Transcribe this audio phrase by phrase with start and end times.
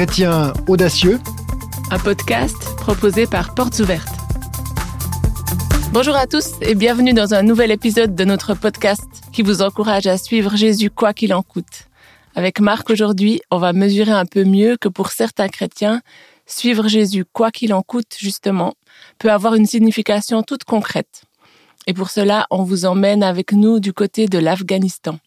[0.00, 1.20] Chrétiens audacieux,
[1.90, 4.16] un podcast proposé par Portes Ouvertes.
[5.92, 10.06] Bonjour à tous et bienvenue dans un nouvel épisode de notre podcast qui vous encourage
[10.06, 11.90] à suivre Jésus quoi qu'il en coûte.
[12.34, 16.00] Avec Marc aujourd'hui, on va mesurer un peu mieux que pour certains chrétiens,
[16.46, 18.72] suivre Jésus quoi qu'il en coûte justement
[19.18, 21.24] peut avoir une signification toute concrète.
[21.86, 25.18] Et pour cela, on vous emmène avec nous du côté de l'Afghanistan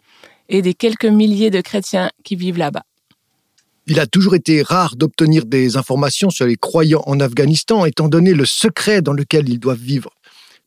[0.50, 2.86] et des quelques milliers de chrétiens qui vivent là-bas.
[3.86, 8.34] Il a toujours été rare d'obtenir des informations sur les croyants en Afghanistan, étant donné
[8.34, 10.10] le secret dans lequel ils doivent vivre.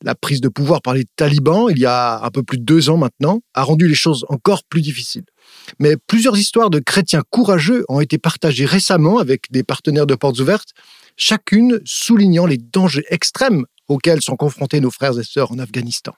[0.02, 2.91] La prise de pouvoir par les talibans, il y a un peu plus de deux
[2.91, 5.24] ans maintenant, a rendu les choses encore plus difficiles.
[5.79, 10.38] Mais plusieurs histoires de chrétiens courageux ont été partagées récemment avec des partenaires de portes
[10.38, 10.74] ouvertes,
[11.16, 16.12] chacune soulignant les dangers extrêmes auxquels sont confrontés nos frères et sœurs en Afghanistan.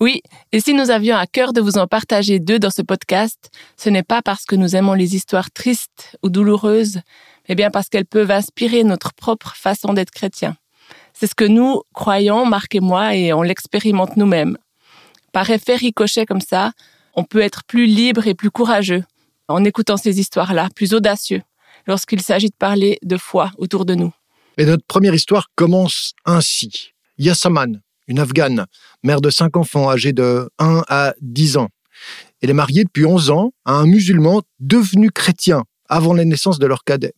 [0.00, 0.22] Oui,
[0.52, 3.88] et si nous avions à cœur de vous en partager deux dans ce podcast, ce
[3.90, 7.00] n'est pas parce que nous aimons les histoires tristes ou douloureuses,
[7.48, 10.56] mais bien parce qu'elles peuvent inspirer notre propre façon d'être chrétien.
[11.12, 14.58] C'est ce que nous croyons, Marc et moi, et on l'expérimente nous-mêmes.
[15.32, 16.72] Par effet ricochet comme ça,
[17.14, 19.04] on peut être plus libre et plus courageux
[19.48, 21.42] en écoutant ces histoires-là, plus audacieux,
[21.86, 24.12] lorsqu'il s'agit de parler de foi autour de nous.
[24.58, 26.92] Et notre première histoire commence ainsi.
[27.18, 28.66] Yassaman, une Afghane,
[29.02, 31.68] mère de cinq enfants âgés de 1 à 10 ans.
[32.42, 36.66] Elle est mariée depuis 11 ans à un musulman devenu chrétien avant la naissance de
[36.66, 37.14] leur cadet.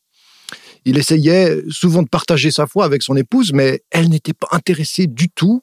[0.84, 5.08] Il essayait souvent de partager sa foi avec son épouse, mais elle n'était pas intéressée
[5.08, 5.62] du tout.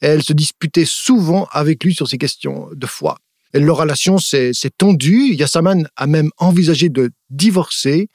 [0.00, 3.18] Elle se disputait souvent avec lui sur ces questions de foi.
[3.52, 5.34] Et leur relation s'est tendue.
[5.34, 8.08] Yassaman a même envisagé de divorcer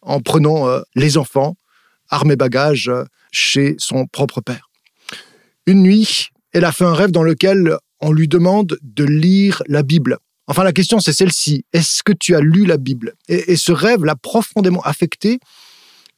[0.00, 1.54] en prenant euh, les enfants,
[2.10, 4.71] armes et bagages, euh, chez son propre père.
[5.66, 9.82] Une nuit, elle a fait un rêve dans lequel on lui demande de lire la
[9.82, 10.18] Bible.
[10.48, 11.64] Enfin, la question, c'est celle-ci.
[11.72, 13.14] Est-ce que tu as lu la Bible?
[13.28, 15.38] Et, ce rêve l'a profondément affectée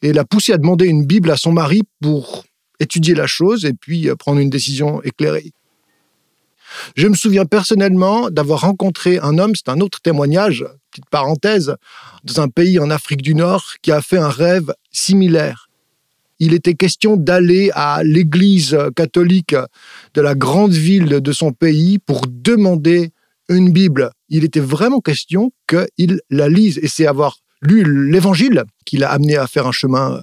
[0.00, 2.44] et l'a poussée à demander une Bible à son mari pour
[2.80, 5.52] étudier la chose et puis euh, prendre une décision éclairée.
[6.96, 11.76] Je me souviens personnellement d'avoir rencontré un homme, c'est un autre témoignage, petite parenthèse,
[12.24, 15.68] dans un pays en Afrique du Nord qui a fait un rêve similaire
[16.38, 19.54] il était question d'aller à l'église catholique
[20.14, 23.10] de la grande ville de son pays pour demander
[23.48, 24.10] une Bible.
[24.28, 26.78] Il était vraiment question qu'il la lise.
[26.82, 30.22] Et c'est avoir lu l'évangile qui l'a amené à faire un chemin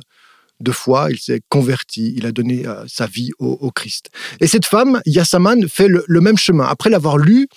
[0.60, 1.08] de foi.
[1.12, 4.10] Il s'est converti, il a donné euh, sa vie au, Christ.
[4.40, 6.66] Et cette femme, Yassaman, fait le, même chemin.
[6.66, 7.48] Après l'avoir lu,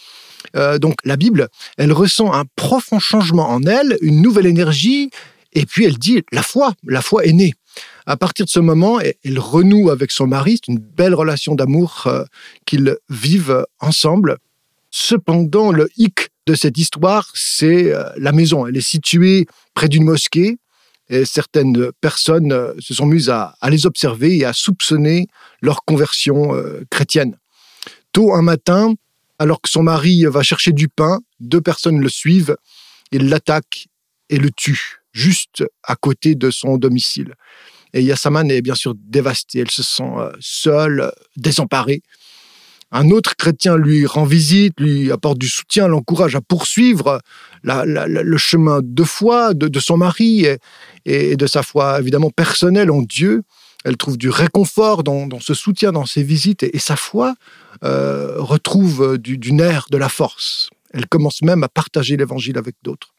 [0.57, 5.11] euh, donc la Bible, elle ressent un profond changement en elle, une nouvelle énergie,
[5.53, 7.55] et puis elle dit, la foi, la foi est née.
[8.07, 10.59] À partir de ce moment, elle renoue avec son mari.
[10.61, 12.25] C'est une belle relation d'amour euh,
[12.67, 14.37] qu'ils vivent ensemble.
[14.91, 18.67] Cependant, le hic de cette histoire, c'est euh, la maison.
[18.67, 20.59] Elle est située près d'une mosquée
[21.09, 25.27] et certaines personnes euh, se sont mises à, les observer et à soupçonner
[25.63, 26.53] leur conversion
[26.91, 27.39] chrétienne.
[28.13, 28.93] Tôt un matin,
[29.39, 32.57] alors que son mari va chercher du pain, deux personnes le suivent,
[33.13, 33.87] ils l'attaquent
[34.29, 37.35] et le tuent, juste à côté de son domicile.
[37.95, 42.03] Et Yassaman est bien sûr dévastée, elle se sent euh, seule, désemparée.
[42.91, 47.21] Un autre chrétien lui rend visite, lui apporte du soutien, l'encourage à poursuivre
[47.65, 50.47] le chemin de foi de, son mari
[51.05, 53.43] et, de sa foi évidemment personnelle en Dieu.
[53.85, 57.35] Elle trouve du réconfort dans, ce soutien, dans ses visites, et, sa foi
[57.83, 60.71] euh, retrouve du, du nerf, de la force.
[60.93, 63.15] Elle commence même à partager l'évangile avec d'autres.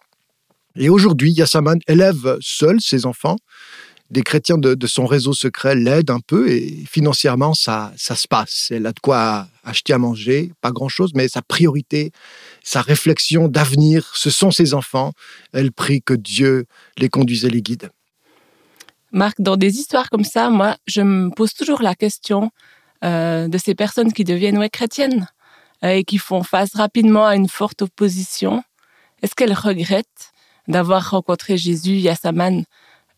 [0.77, 3.37] Et aujourd'hui, Yassaman élève seul ses enfants
[4.11, 8.67] des chrétiens de, son réseau secret l'aident un peu et financièrement, ça, ça se passe.
[8.71, 12.11] Elle a de quoi acheter à manger, pas grand-chose, mais sa priorité,
[12.63, 15.13] sa réflexion d'avenir, ce sont ses enfants.
[15.53, 16.65] Elle prie que Dieu
[16.97, 17.89] les conduise et les guide.
[19.11, 22.51] Marc, dans des histoires comme ça, moi, je me pose toujours la question
[23.03, 25.27] euh, de ces personnes qui deviennent chrétiennes
[25.83, 28.63] euh, et qui font face rapidement à une forte opposition.
[29.21, 30.31] Est-ce qu'elles regrettent
[30.67, 32.65] d'avoir rencontré Jésus, Yassaman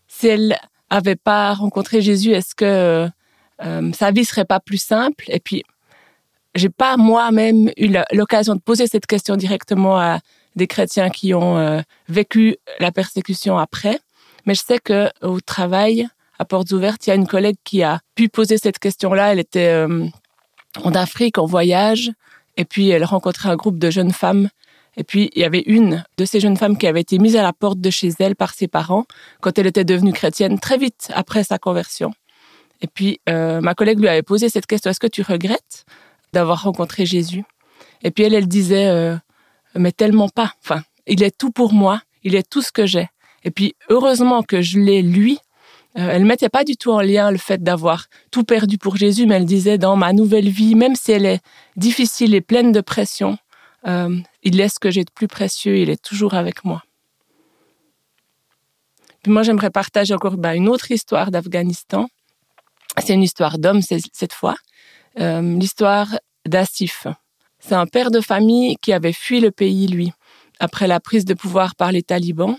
[0.08, 0.58] Si elle
[0.90, 3.10] avait pas rencontré Jésus, est-ce que
[3.64, 5.26] euh, sa vie serait pas plus simple?
[5.28, 5.64] Et puis,
[6.56, 10.20] j'ai pas moi-même eu l'occasion de poser cette question directement à
[10.56, 14.00] des chrétiens qui ont euh, vécu la persécution après,
[14.46, 16.08] mais je sais que au travail,
[16.40, 19.32] à Portes Ouvertes, il y a une collègue qui a pu poser cette question-là.
[19.32, 20.06] Elle était euh,
[20.84, 22.12] en Afrique, en voyage,
[22.58, 24.50] et puis elle rencontrait un groupe de jeunes femmes
[24.98, 27.44] et puis, il y avait une de ces jeunes femmes qui avait été mise à
[27.44, 29.06] la porte de chez elle par ses parents
[29.42, 32.14] quand elle était devenue chrétienne très vite après sa conversion.
[32.82, 35.86] Et puis, euh, ma collègue lui avait posé cette question, est-ce que tu regrettes
[36.34, 37.44] d'avoir rencontré Jésus?
[38.02, 39.16] Et puis, elle, elle disait, euh,
[39.76, 40.54] mais tellement pas.
[40.64, 43.08] Enfin, il est tout pour moi, il est tout ce que j'ai.
[43.44, 45.40] Et puis, heureusement que je l'ai lui.
[45.98, 49.28] Euh, elle mettait pas du tout en lien le fait d'avoir tout perdu pour Jésus,
[49.28, 51.40] mais elle disait dans ma nouvelle vie, même si elle est
[51.76, 53.38] difficile et pleine de pression,
[54.48, 56.82] il est ce que j'ai de plus précieux, il est toujours avec moi.
[59.26, 62.08] Moi, j'aimerais partager encore bah, une autre histoire d'Afghanistan.
[62.98, 64.56] C'est une histoire d'homme cette fois,
[65.20, 67.08] euh, l'histoire d'Asif.
[67.60, 70.14] C'est un père de famille qui avait fui le pays, lui,
[70.62, 72.56] après la prise de pouvoir par les talibans.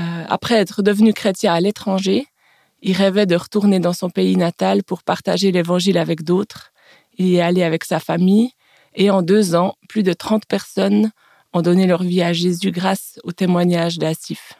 [0.00, 2.26] Euh, après être devenu chrétien à l'étranger,
[2.82, 6.72] il rêvait de retourner dans son pays natal pour partager l'évangile avec d'autres.
[7.18, 8.50] Il y est allé avec sa famille
[8.98, 11.12] et en deux ans, plus de 30 personnes
[11.52, 14.54] ont donné leur vie à Jésus grâce au témoignage d'Asif.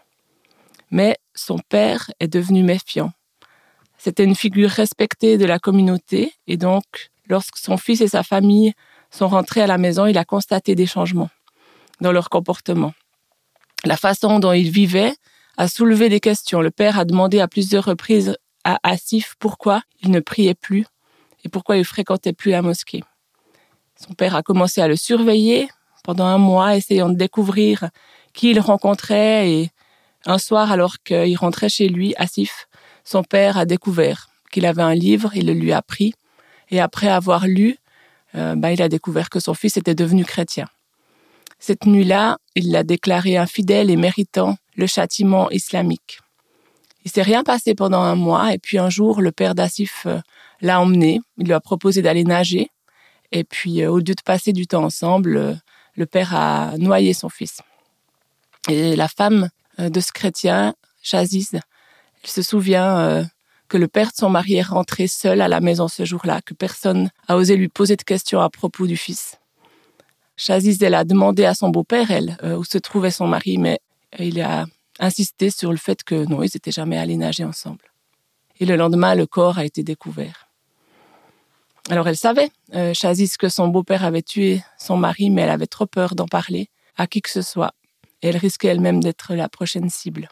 [0.91, 3.13] Mais son père est devenu méfiant.
[3.99, 8.73] C'était une figure respectée de la communauté et donc, lorsque son fils et sa famille
[9.11, 11.31] sont rentrés à la maison, il a constaté des changements
[12.01, 12.95] dans leur comportement.
[13.85, 15.15] La façon dont ils vivaient
[15.57, 16.61] a soulevé des questions.
[16.61, 20.87] Le père a demandé à plusieurs reprises à Asif pourquoi il ne priait plus
[21.45, 23.03] et pourquoi il fréquentait plus la mosquée.
[23.99, 25.69] Son père a commencé à le surveiller
[26.05, 27.91] pendant un mois, essayant de découvrir
[28.33, 29.71] qui il rencontrait et
[30.27, 32.69] un soir, alors qu'il rentrait chez lui, Asif,
[33.05, 36.15] son père a découvert qu'il avait un livre, il le lui a pris,
[36.71, 37.77] et après avoir lu,
[38.35, 40.67] euh, bah, il a découvert que son fils était devenu chrétien.
[41.59, 46.21] Cette nuit-là, il l'a déclaré infidèle et méritant le châtiment islamique.
[47.05, 50.21] Il s'est rien passé pendant un mois et puis un jour, le père d'Assif euh,
[50.61, 51.21] l'a emmené.
[51.39, 52.71] Il lui a proposé d'aller nager.
[53.33, 55.61] Et puis, euh, au lieu de passer du temps ensemble,
[55.95, 57.61] le père a noyé son fils.
[58.69, 59.49] Et la femme
[59.79, 63.25] de ce chrétien, Chaziz, elle se souvient
[63.69, 66.55] que le père de son mari est rentré seul à la maison ce jour-là, que
[66.55, 69.39] personne a osé lui poser de questions à propos du fils.
[70.37, 73.81] Chaziz, elle a demandé à son beau-père, elle, euh, où se trouvait son mari, mais
[74.19, 74.67] il a
[74.99, 77.85] insisté sur le fait que non, ils n'étaient jamais allés nager ensemble.
[78.59, 80.48] Et le lendemain, le corps a été découvert.
[81.91, 85.67] Alors elle savait, euh, Chaziz, que son beau-père avait tué son mari, mais elle avait
[85.67, 87.73] trop peur d'en parler à qui que ce soit.
[88.21, 90.29] Elle risquait elle-même d'être la prochaine cible.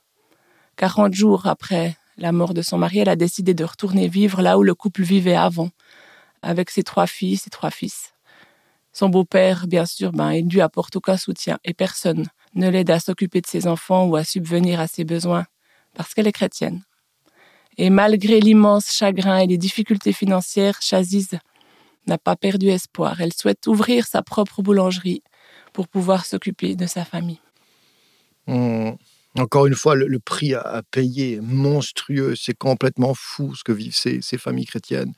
[0.76, 4.58] Quarante jours après la mort de son mari, elle a décidé de retourner vivre là
[4.58, 5.70] où le couple vivait avant,
[6.42, 8.12] avec ses trois filles, ses trois fils.
[8.92, 13.00] Son beau-père, bien sûr, ben, il lui apporte aucun soutien et personne ne l'aide à
[13.00, 15.46] s'occuper de ses enfants ou à subvenir à ses besoins
[15.94, 16.82] parce qu'elle est chrétienne.
[17.78, 21.38] Et malgré l'immense chagrin et les difficultés financières, Chaziz
[22.06, 23.20] n'a pas perdu espoir.
[23.20, 25.22] Elle souhaite ouvrir sa propre boulangerie
[25.72, 27.40] pour pouvoir s'occuper de sa famille.
[28.46, 28.92] Mmh.
[29.38, 32.34] Encore une fois, le, prix à, payer est monstrueux.
[32.36, 35.12] C'est complètement fou ce que vivent ces, familles chrétiennes.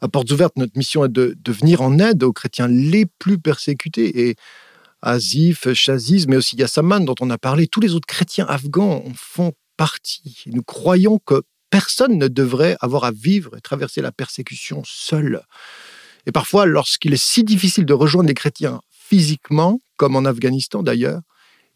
[0.00, 4.28] À Portes Ouvertes, notre mission est de, venir en aide aux chrétiens les plus persécutés.
[4.28, 4.36] Et
[5.02, 9.52] Azif, Chaziz, mais aussi Yassaman, dont on a parlé, tous les autres chrétiens afghans font
[9.76, 10.44] partie.
[10.46, 15.42] Nous croyons que personne ne devrait avoir à vivre et traverser la persécution seul.
[16.26, 21.20] Et parfois, lorsqu'il est si difficile de rejoindre les chrétiens physiquement, comme en Afghanistan d'ailleurs,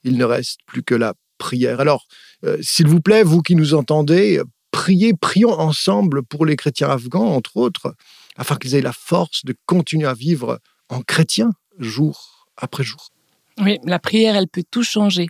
[0.04, 1.80] il ne reste plus que la prière.
[1.80, 2.06] Alors,
[2.44, 4.40] euh, s'il vous plaît, vous qui nous entendez,
[4.70, 7.94] priez, prions ensemble pour les chrétiens afghans, entre autres,
[8.36, 13.08] afin qu'ils aient la force de continuer à vivre en chrétien jour après jour.
[13.60, 15.28] Oui, la prière, elle peut tout changer.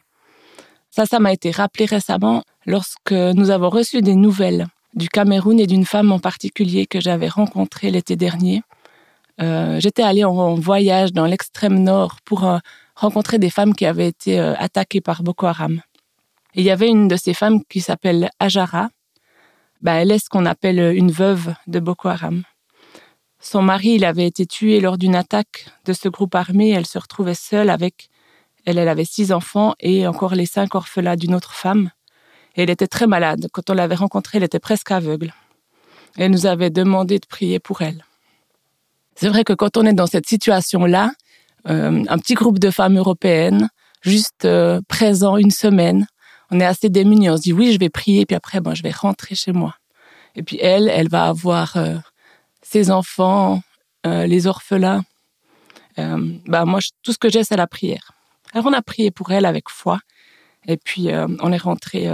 [0.91, 5.67] Ça, ça m'a été rappelé récemment lorsque nous avons reçu des nouvelles du Cameroun et
[5.67, 8.63] d'une femme en particulier que j'avais rencontrée l'été dernier.
[9.41, 12.59] Euh, j'étais allée en voyage dans l'extrême nord pour euh,
[12.95, 15.81] rencontrer des femmes qui avaient été attaquées par Boko Haram
[16.55, 18.91] il y avait une de ces femmes qui s'appelle Ajara.
[19.81, 22.43] Bah, elle est ce qu'on appelle une veuve de Boko Haram.
[23.41, 26.71] Son mari, il avait été tué lors d'une attaque de ce groupe armé.
[26.71, 28.09] Elle se retrouvait seule avec,
[28.65, 31.91] elle, elle avait six enfants et encore les cinq orphelins d'une autre femme.
[32.57, 33.49] Et elle était très malade.
[33.53, 35.33] Quand on l'avait rencontrée, elle était presque aveugle.
[36.17, 38.05] elle nous avait demandé de prier pour elle.
[39.15, 41.13] C'est vrai que quand on est dans cette situation-là,
[41.69, 43.69] euh, un petit groupe de femmes européennes,
[44.03, 46.07] juste euh, présent une semaine,
[46.51, 47.31] on est assez démunis.
[47.31, 49.77] On se dit oui, je vais prier, puis après, bon, je vais rentrer chez moi.
[50.35, 51.97] Et puis elle, elle va avoir euh,
[52.63, 53.63] ses enfants,
[54.07, 55.05] euh, les orphelins.
[55.97, 58.13] Bah moi, tout ce que j'ai, c'est la prière.
[58.55, 60.01] Alors on a prié pour elle avec foi,
[60.67, 62.09] et puis on est rentré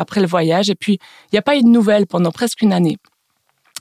[0.00, 0.70] après le voyage.
[0.70, 2.98] Et puis il n'y a pas eu de nouvelles pendant presque une année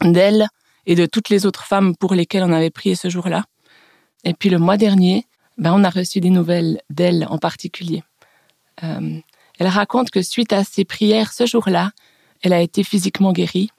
[0.01, 0.47] d'elle
[0.85, 3.45] et de toutes les autres femmes pour lesquelles on avait prié ce jour-là.
[4.23, 5.25] Et puis le mois dernier,
[5.57, 8.03] ben, on a reçu des nouvelles d'elle en particulier.
[8.81, 11.91] Elle raconte que suite à ses prières ce jour-là,
[12.41, 13.69] elle a été physiquement guérie.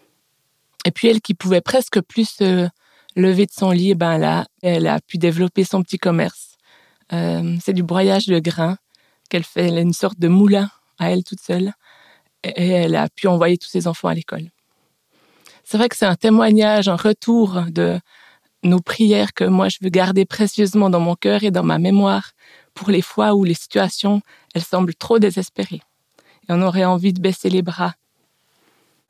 [0.84, 2.68] Et puis elle qui pouvait presque plus se
[3.16, 6.56] lever de son lit, ben là, elle a pu développer son petit commerce.
[7.12, 8.76] Euh, c'est du broyage de grains
[9.28, 9.68] qu'elle fait.
[9.68, 11.72] Elle a une sorte de moulin à elle toute seule
[12.44, 14.50] et elle a pu envoyer tous ses enfants à l'école.
[15.64, 18.00] C'est vrai que c'est un témoignage, un retour de
[18.62, 22.32] nos prières que moi je veux garder précieusement dans mon cœur et dans ma mémoire
[22.74, 24.22] pour les fois où les situations,
[24.54, 25.82] elles semblent trop désespérées.
[26.48, 27.94] Et on aurait envie de baisser les bras.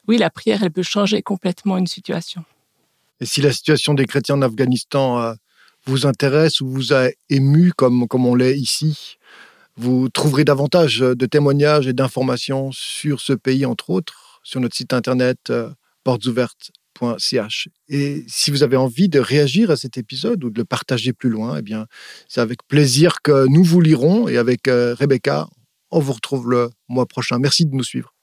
[0.09, 2.45] Oui, la prière, elle peut changer complètement une situation.
[3.21, 5.35] Et si la situation des chrétiens en Afghanistan euh,
[5.87, 9.19] vous intéresse ou vous a ému comme, comme on l'est ici,
[9.81, 14.93] vous trouverez davantage de témoignages et d'informations sur ce pays, entre autres, sur notre site
[14.93, 15.71] internet euh,
[16.05, 17.69] portesouvertes.ch.
[17.89, 21.31] Et si vous avez envie de réagir à cet épisode ou de le partager plus
[21.31, 21.87] loin, eh bien,
[22.29, 25.49] c'est avec plaisir que nous vous lirons et avec euh, Rebecca,
[25.91, 27.39] on vous retrouve le mois prochain.
[27.39, 28.15] Merci de nous suivre.